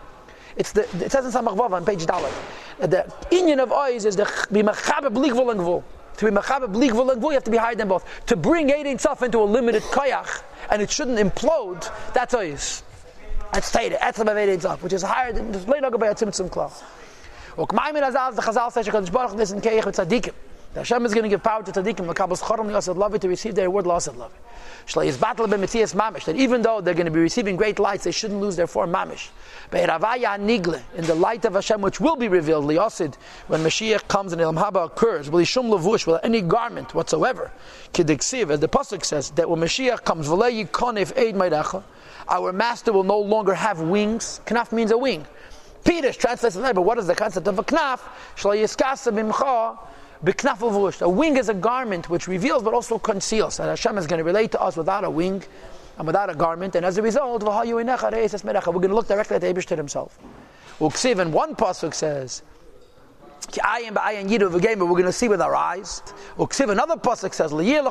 It's 0.56 0.72
the, 0.72 0.84
it 1.04 1.12
says 1.12 1.26
in 1.26 1.32
Samach 1.32 1.58
Vav 1.58 1.72
on 1.72 1.86
page 1.86 2.06
Dalet. 2.06 2.32
The 2.80 3.12
Indian 3.32 3.60
of 3.60 3.70
Ois 3.70 4.06
is 4.06 4.16
the 4.16 4.26
be 4.52 4.62
mechabe 4.62 5.14
bligvul 5.14 5.52
and 5.52 5.60
gvul. 5.60 5.84
To 6.18 6.26
be 6.26 6.32
mechabe 6.32 6.72
bligvul 6.72 7.12
and 7.12 7.22
gvul, 7.22 7.30
you 7.30 7.34
have 7.34 7.44
to 7.44 7.52
be 7.52 7.58
higher 7.58 7.76
than 7.76 7.88
both. 7.88 8.06
To 8.28 8.36
bring 8.36 8.70
eight 8.70 8.86
itself 8.86 9.24
into 9.24 9.40
a 9.40 9.44
limited 9.44 9.82
koyach, 9.84 10.44
and 10.70 10.82
it 10.82 10.92
shouldn't 10.92 11.18
implode, 11.18 11.92
that's 12.14 12.34
Ois. 12.34 12.84
That's 13.54 13.72
Teire, 13.72 13.98
Etzem 13.98 14.30
of 14.30 14.38
itself, 14.38 14.84
which 14.84 14.94
is 14.94 15.02
higher 15.02 15.32
than, 15.32 15.52
the 15.52 15.60
Leinoga 15.60 16.00
by 16.00 16.08
a 16.08 16.16
Tzimtzum 16.16 16.50
Klau. 16.50 16.72
Ukmaimir 17.56 18.12
Azaz, 18.12 18.36
the 18.36 18.42
Chazal 18.42 18.72
says, 18.72 18.88
HaKadosh 18.88 19.12
Baruch 19.12 19.32
Hu, 19.32 19.38
this 19.38 19.52
in 19.52 19.62
Keich 19.62 19.86
with 19.86 19.96
Tzadikim. 19.96 20.34
The 20.74 20.82
Hashem 20.82 21.06
is 21.06 21.14
going 21.14 21.24
to 21.24 21.30
give 21.30 21.42
power 21.42 21.64
to 21.64 21.72
tzaddikim, 21.72 22.08
l'kabos 22.08 22.42
chorom 22.42 22.68
li'asad 22.68 22.96
lavi, 22.96 23.20
to 23.20 23.28
receive 23.28 23.56
their 23.56 23.70
word 23.70 23.88
l'asad 23.88 24.14
lavi. 24.16 24.32
Shlei 24.86 25.08
is 25.08 25.18
battle 25.18 25.48
b'metzias 25.48 25.96
mamish, 25.96 26.26
that 26.26 26.36
even 26.36 26.62
though 26.62 26.82
they're 26.82 26.94
going 26.94 27.06
to 27.06 27.12
be 27.12 27.20
receiving 27.20 27.56
great 27.56 27.80
lights, 27.80 28.04
they 28.04 28.12
shouldn't 28.12 28.40
lose 28.40 28.56
their 28.56 28.68
form 28.68 28.92
mamish. 28.92 29.30
Be'eravaya 29.72 30.40
nigle, 30.40 30.82
in 30.96 31.06
the 31.06 31.16
light 31.16 31.46
of 31.46 31.54
Hashem, 31.54 31.82
which 31.82 32.00
will 32.00 32.16
be 32.16 32.28
revealed, 32.28 32.66
li'asid, 32.66 33.16
when 33.48 33.62
Mashiach 33.62 34.08
comes 34.08 34.34
and 34.34 34.42
Ilham 34.42 34.62
Haba 34.62 34.86
occurs, 34.86 35.30
will 35.30 35.44
shum 35.44 35.68
levush, 35.68 36.06
will 36.06 36.20
any 36.24 36.42
garment 36.42 36.94
whatsoever, 36.94 37.52
kidiksiv, 37.94 38.52
as 38.52 38.60
the 38.60 38.70
Pasuk 38.70 39.04
says, 39.04 39.32
that 39.32 39.50
when 39.50 39.60
Mashiach 39.60 40.04
comes, 40.04 40.28
v'lei 40.28 40.66
yikonif 40.66 41.18
eid 41.18 41.36
meidacha, 41.36 41.84
our 42.30 42.52
master 42.54 42.92
will 42.92 43.04
no 43.04 43.20
longer 43.20 43.54
have 43.54 43.80
wings. 43.80 44.42
Knaf 44.46 44.72
means 44.72 44.92
a 44.92 44.98
wing. 44.98 45.26
Peter 45.84 46.12
translates 46.12 46.56
it, 46.56 46.76
but 46.76 46.82
what 46.82 46.98
is 46.98 47.08
the 47.08 47.16
concept 47.16 47.48
of 47.48 47.58
a 47.58 47.64
knaf? 47.64 48.02
Shlei 48.36 48.64
yiskasa 48.64 49.14
bimcha, 49.14 49.78
a 50.24 51.10
wing 51.10 51.38
is 51.38 51.50
a 51.50 51.54
garment 51.54 52.10
which 52.10 52.28
reveals 52.28 52.64
but 52.64 52.74
also 52.74 52.98
conceals. 52.98 53.60
And 53.60 53.70
Hashem 53.70 53.98
is 53.98 54.08
going 54.08 54.20
to 54.20 54.24
relate 54.24 54.52
to 54.52 54.62
us 54.62 54.76
without 54.76 55.04
a 55.04 55.10
wing 55.10 55.44
and 55.98 56.08
without 56.08 56.30
a 56.30 56.36
garment. 56.36 56.76
And 56.76 56.86
as 56.86 56.98
a 56.98 57.02
result, 57.02 57.44
we're 57.44 57.66
going 57.66 57.86
to 57.86 58.96
look 58.96 59.08
directly 59.08 59.36
at 59.36 59.42
the 59.42 59.54
Abishter 59.54 59.78
himself. 59.78 60.18
Uksiv 60.80 61.32
one 61.32 61.56
pasuk 61.56 61.94
says, 61.94 62.44
we're 63.56 63.90
going 63.90 65.04
to 65.06 65.12
see 65.12 65.28
with 65.30 65.42
our 65.42 65.56
eyes. 65.56 66.04
Uksiv 66.38 66.70
another 66.70 66.96
pasuk 66.96 67.34
says, 67.34 67.52
You 67.54 67.82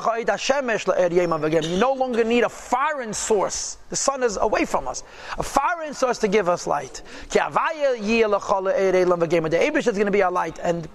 no 1.79 1.93
longer 1.93 2.23
need 2.23 2.43
a 2.43 2.49
foreign 2.49 3.13
source. 3.13 3.77
The 3.89 3.95
sun 3.95 4.21
is 4.23 4.37
away 4.37 4.65
from 4.65 4.87
us. 4.87 5.03
A 5.37 5.43
foreign 5.43 5.93
source 5.93 6.19
to 6.19 6.27
give 6.27 6.47
us 6.47 6.67
light. 6.67 7.01
The 7.29 7.39
Abish 9.59 9.87
is 9.87 9.93
going 9.93 10.05
to 10.05 10.11
be 10.11 10.21
our 10.21 10.31
light. 10.31 10.59
And 10.61 10.87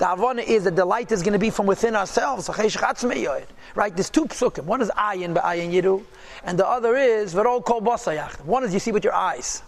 the 0.00 0.06
Avona 0.06 0.42
is 0.42 0.64
that 0.64 0.76
the 0.76 0.84
light 0.86 1.12
is 1.12 1.22
going 1.22 1.34
to 1.34 1.38
be 1.38 1.50
from 1.50 1.66
within 1.66 1.94
ourselves. 1.94 2.48
Right? 2.48 3.94
There's 3.94 4.08
two 4.08 4.24
psukim. 4.24 4.64
One 4.64 4.80
is 4.80 4.90
ayin 4.96 5.34
ba'ayin 5.34 5.70
yidu, 5.70 6.02
and 6.42 6.58
the 6.58 6.66
other 6.66 6.96
is 6.96 7.34
v'rol 7.34 7.62
kol 7.62 7.82
basayach. 7.82 8.42
One 8.46 8.64
is 8.64 8.72
you 8.72 8.80
see 8.80 8.92
with 8.92 9.04
your 9.04 9.12
eyes. 9.12 9.62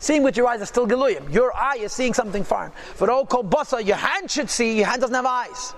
Seeing 0.00 0.22
with 0.22 0.36
your 0.36 0.48
eyes 0.48 0.60
is 0.60 0.68
still 0.68 0.86
geluyim. 0.86 1.32
Your 1.32 1.56
eye 1.56 1.78
is 1.80 1.92
seeing 1.92 2.12
something 2.12 2.44
foreign. 2.44 2.72
V'rol 2.98 3.26
kol 3.26 3.42
basa, 3.42 3.82
your 3.82 3.96
hand 3.96 4.30
should 4.30 4.50
see. 4.50 4.76
Your 4.76 4.86
hand 4.86 5.00
doesn't 5.00 5.14
have 5.14 5.24
eyes. 5.24 5.72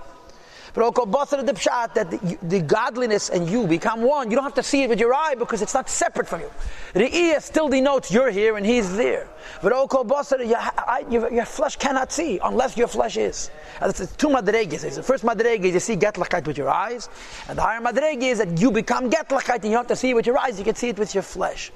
That 0.77 2.11
the, 2.11 2.39
the, 2.43 2.61
godliness 2.61 3.31
and 3.31 3.49
you 3.49 3.67
become 3.67 4.03
one. 4.03 4.31
You 4.31 4.37
don't 4.37 4.45
have 4.45 4.55
to 4.55 4.63
see 4.63 4.83
it 4.83 4.91
with 4.91 5.01
your 5.01 5.15
eye 5.15 5.35
because 5.35 5.63
it's 5.63 5.73
not 5.73 5.89
separate 5.89 6.29
from 6.29 6.43
you. 6.43 6.51
The 6.93 7.17
ear 7.17 7.41
still 7.41 7.69
denotes 7.69 8.11
you're 8.11 8.31
here 8.31 8.59
and 8.59 8.67
he's 8.67 8.95
there. 8.95 9.27
But 9.63 9.73
your, 9.73 11.33
your 11.33 11.45
flesh 11.47 11.77
cannot 11.77 12.13
see 12.13 12.39
unless 12.43 12.77
your 12.77 12.89
flesh 12.89 13.17
is. 13.17 13.51
And 13.81 13.89
it's 13.89 14.15
two 14.17 14.29
madreges. 14.29 14.95
The 14.95 15.03
first 15.03 15.25
madrege 15.25 15.65
is 15.65 15.73
you 15.75 15.81
see 15.81 15.97
getlachite 15.97 16.47
with 16.47 16.59
your 16.59 16.69
eyes, 16.69 17.09
and 17.49 17.57
the 17.57 17.63
higher 17.63 17.81
madrege 17.81 18.23
is 18.23 18.39
that 18.39 18.61
you 18.61 18.71
become 18.71 19.11
getlachite 19.11 19.57
and 19.57 19.65
you 19.65 19.71
don't 19.71 19.79
have 19.79 19.87
to 19.89 19.97
see 19.97 20.11
it 20.11 20.15
with 20.15 20.27
your 20.27 20.39
eyes. 20.39 20.59
You 20.59 20.65
can 20.65 20.75
see 20.75 20.91
it 20.91 20.99
with 20.99 21.15
your 21.15 21.23
flesh. 21.23 21.73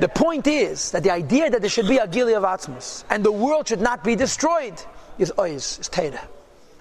The 0.00 0.08
point 0.08 0.46
is 0.46 0.90
that 0.92 1.02
the 1.02 1.10
idea 1.10 1.50
that 1.50 1.60
there 1.60 1.70
should 1.70 1.86
be 1.86 1.98
a 1.98 2.08
gili 2.08 2.32
of 2.32 2.42
atzmus 2.42 3.04
and 3.10 3.22
the 3.22 3.30
world 3.30 3.68
should 3.68 3.82
not 3.82 4.02
be 4.02 4.16
destroyed 4.16 4.82
is 5.18 5.30
ois, 5.32 5.78
is 5.78 5.88
teira. 5.88 6.20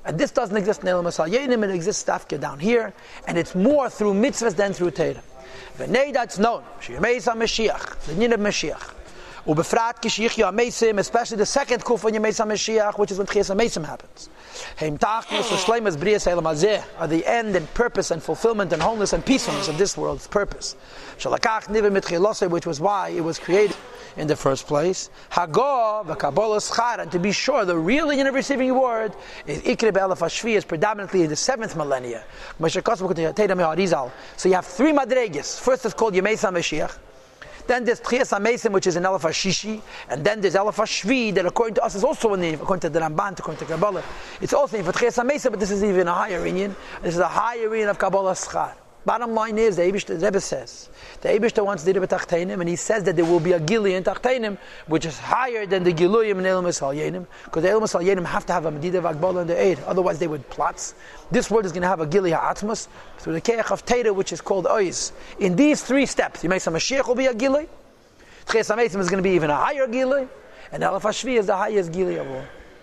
And 0.10 0.18
this 0.18 0.32
doesn't 0.32 0.58
exist 0.58 0.82
in 0.82 0.88
Elam 0.88 1.06
Yenim, 1.06 1.64
it 1.64 1.70
exists 1.70 2.04
Tafka 2.04 2.40
down 2.40 2.58
here, 2.58 2.94
and 3.28 3.38
it's 3.38 3.54
more 3.54 3.92
through 3.92 4.16
mitzvahs 4.16 4.56
than 4.56 4.74
through 4.74 4.90
Torah. 4.90 5.22
V'nei 5.78 6.12
that's 6.12 6.40
known, 6.40 6.64
Sheyemeis 6.82 7.32
HaMashiach, 7.32 8.06
the 8.08 8.16
Nin 8.16 8.34
of 8.34 8.40
Mashiach. 8.40 8.99
Ubefrat 9.46 10.02
Kishiach 10.02 10.36
Yamesim, 10.36 11.00
especially 11.00 11.38
the 11.38 11.46
second 11.46 11.84
kuf 11.84 12.04
on 12.04 12.12
Yemeis 12.12 12.44
HaMashiach, 12.44 13.00
which 13.00 13.12
is 13.12 13.18
when 13.18 13.28
Chias 13.28 13.56
HaMesim 13.56 13.86
happens. 13.86 14.30
Heim 14.78 14.98
Tachlis 14.98 15.44
Shleimas 15.64 15.96
Brias 15.96 16.28
Elam 16.28 16.44
Hazeh 16.44 16.84
are 16.98 17.08
the 17.08 17.26
end 17.26 17.56
and 17.56 17.74
purpose 17.74 18.12
and 18.12 18.22
fulfillment 18.22 18.74
and 18.74 18.82
wholeness 18.82 19.14
and 19.14 19.26
peacefulness 19.26 19.70
of 19.70 19.78
this 19.78 19.96
world's 19.96 20.28
purpose. 20.28 20.76
Shalakach 21.18 21.68
Nivim 21.68 21.98
Mitchilose, 21.98 22.50
which 22.50 22.66
was 22.66 22.82
why 22.82 23.10
it 23.10 23.22
was 23.22 23.40
created 23.40 23.78
in 24.18 24.28
the 24.28 24.36
first 24.36 24.68
place. 24.68 25.10
Hagor 25.32 26.06
v'kabbalah 26.06 26.60
schar, 26.60 27.00
and 27.00 27.10
to 27.12 27.20
be 27.20 27.32
sure, 27.32 27.64
the 27.64 27.78
real 27.78 28.10
union 28.10 28.28
of 28.28 28.36
receiving 28.36 28.68
reward 28.68 29.14
is 29.48 29.62
ikre 29.62 29.94
be'elef 29.94 30.20
hashvi, 30.20 30.56
is 30.56 30.66
predominantly 30.66 31.24
in 31.24 31.30
the 31.30 31.36
seventh 31.36 31.78
millennia. 31.78 32.26
So 32.60 34.50
you 34.50 34.56
have 34.56 34.66
three 34.66 34.92
madreges. 34.92 35.60
First 35.60 35.86
is 35.86 35.94
called 35.94 36.14
Yemesa 36.14 36.52
Mashiach. 36.52 36.98
Then 37.70 37.86
there's 37.86 38.02
Tchias 38.02 38.36
HaMesim, 38.36 38.72
which 38.72 38.88
is 38.88 38.96
an 38.96 39.04
Elef 39.04 39.22
Shishi, 39.30 39.80
and 40.10 40.26
then 40.26 40.42
there's 40.42 40.56
Elef 40.56 40.74
Shvi, 40.74 41.32
that 41.36 41.46
according 41.46 41.76
to 41.76 41.84
us 41.84 41.94
is 41.94 42.04
also 42.04 42.34
a 42.34 42.38
name, 42.38 42.56
according 42.56 42.82
to 42.82 42.90
the 42.90 43.00
Ramban, 43.00 43.38
according 43.38 43.60
to 43.60 43.66
Kabbalah. 43.72 44.04
It's 44.42 44.54
also 44.54 44.76
a 44.76 44.82
name 44.82 44.92
for 44.92 44.98
Tchias 44.98 45.52
but 45.52 45.60
this 45.60 45.70
is 45.70 45.84
even 45.84 46.08
a 46.08 46.14
higher 46.14 46.44
union. 46.48 46.76
This 47.04 47.14
is 47.14 47.20
a 47.20 47.28
higher 47.28 47.60
union 47.60 47.90
of 47.90 48.00
Kabbalah 48.00 48.32
Schar. 48.32 48.74
Bottom 49.10 49.34
line 49.34 49.58
is, 49.58 49.78
the 49.78 49.82
Eibush, 49.82 50.06
the 50.06 50.18
Rebbe 50.24 50.40
says, 50.40 50.88
the 51.22 51.30
Eibush 51.30 51.66
wants 51.66 51.84
Dira 51.84 52.06
B'Tachteinim, 52.06 52.60
and 52.60 52.70
he 52.70 52.76
says 52.76 53.04
that 53.06 53.16
there 53.16 53.26
will 53.26 53.40
be 53.40 53.54
a 53.54 53.60
Gili 53.60 53.96
in 53.96 54.04
Tachteinim, 54.04 54.60
which 54.86 55.04
is 55.04 55.18
higher 55.18 55.66
than 55.66 55.84
the 55.84 55.92
Giluyim 55.92 56.38
in 56.38 56.44
Ilmas 56.44 56.80
Halyenim, 56.80 57.26
because 57.46 57.64
the 57.64 57.70
Ilmas 57.70 58.00
Halyenim 58.00 58.24
have 58.24 58.46
to 58.46 58.54
have 58.54 58.68
a 58.68 58.72
Medida 58.72 59.02
Vagbala 59.02 59.42
in 59.42 59.48
the 59.48 59.60
aid, 59.60 59.80
otherwise 59.88 60.20
they 60.20 60.28
would 60.28 60.48
plot. 60.52 60.94
This 61.32 61.50
world 61.50 61.66
is 61.66 61.72
going 61.72 61.82
to 61.82 61.88
have 61.88 62.02
a 62.02 62.06
Gili 62.06 62.30
Ha'atmas, 62.30 62.88
through 63.18 63.34
the 63.34 63.42
Keach 63.42 63.72
of 63.72 63.84
Teda, 63.84 64.14
which 64.14 64.32
is 64.32 64.42
called 64.42 64.66
Ois. 64.66 65.12
In 65.40 65.56
these 65.56 65.84
three 65.84 66.06
steps, 66.06 66.44
you 66.44 66.50
make 66.52 66.62
some 66.62 66.76
Mashiach 66.76 67.08
will 67.08 67.16
be 67.16 67.26
a 67.26 67.34
Gili, 67.34 67.68
Tches 68.46 68.70
is 69.00 69.10
going 69.10 69.24
to 69.24 69.28
be 69.28 69.32
even 69.32 69.50
a 69.50 69.56
higher 69.56 69.88
Gili, 69.88 70.28
and 70.72 70.84
Elef 70.84 71.02
HaShvi 71.02 71.40
is 71.40 71.48
the 71.48 71.58
highest 71.58 71.92
Gili 71.92 72.18
of 72.18 72.30
all. 72.30 72.44